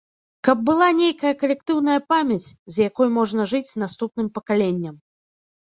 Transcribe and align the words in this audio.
Каб 0.47 0.61
была 0.69 0.87
нейкая 0.99 1.33
калектыўная 1.41 1.99
памяць, 2.13 2.47
з 2.73 2.87
якой 2.89 3.07
можна 3.19 3.41
жыць 3.55 3.77
наступным 3.85 4.27
пакаленням. 4.39 4.95